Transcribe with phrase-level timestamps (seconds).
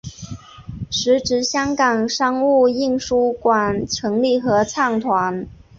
[0.89, 5.45] 时值香港商务印书馆成立合唱团。